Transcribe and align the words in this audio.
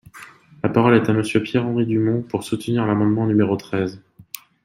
La 0.63 0.69
parole 0.69 0.95
est 0.95 1.07
à 1.11 1.13
Monsieur 1.13 1.43
Pierre-Henri 1.43 1.85
Dumont, 1.85 2.23
pour 2.23 2.43
soutenir 2.43 2.87
l’amendement 2.87 3.27
numéro 3.27 3.55
treize. 3.55 4.01